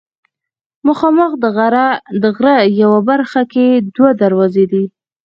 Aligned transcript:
مخامخ 0.87 1.31
د 2.23 2.25
غره 2.37 2.57
یوه 2.81 2.99
برخه 3.09 3.41
کې 3.51 3.65
دوه 3.95 4.09
دروازې 4.21 4.65
دي. 4.71 4.83